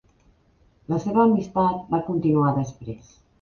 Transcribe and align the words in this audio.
La 0.93 0.97
seva 1.03 1.21
amistat 1.25 1.85
va 1.93 2.01
continuar 2.09 2.55
després. 2.57 3.15